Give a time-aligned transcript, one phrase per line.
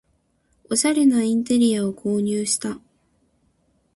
[0.71, 2.79] おしゃれなインテリアを購入した